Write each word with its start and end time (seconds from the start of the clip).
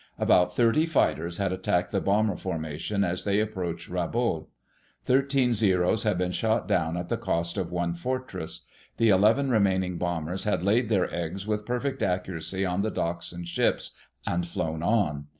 About 0.17 0.55
thirty 0.55 0.87
fighters 0.87 1.37
had 1.37 1.53
attacked 1.53 1.91
the 1.91 2.01
bomber 2.01 2.35
formation 2.35 3.03
as 3.03 3.23
they 3.23 3.39
approached 3.39 3.87
Rabaul. 3.87 4.47
Thirteen 5.03 5.53
Zeros 5.53 6.01
had 6.01 6.17
been 6.17 6.31
shot 6.31 6.67
down 6.67 6.97
at 6.97 7.07
the 7.07 7.17
cost 7.17 7.55
of 7.55 7.71
one 7.71 7.93
Fortress. 7.93 8.61
The 8.97 9.09
eleven 9.09 9.51
remaining 9.51 9.99
bombers 9.99 10.43
had 10.43 10.63
laid 10.63 10.89
their 10.89 11.13
eggs 11.13 11.45
with 11.45 11.67
perfect 11.67 12.01
accuracy 12.01 12.65
on 12.65 12.81
the 12.81 12.89
docks 12.89 13.31
and 13.31 13.47
ships, 13.47 13.91
and 14.25 14.47
flown 14.47 14.81
on. 14.81 15.27